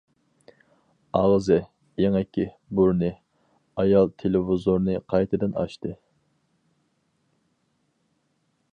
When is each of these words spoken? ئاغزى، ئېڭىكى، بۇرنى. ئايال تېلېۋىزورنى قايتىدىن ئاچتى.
ئاغزى، 1.19 1.57
ئېڭىكى، 2.03 2.45
بۇرنى. 2.79 3.11
ئايال 3.83 4.11
تېلېۋىزورنى 4.23 4.97
قايتىدىن 5.15 5.57
ئاچتى. 5.61 5.97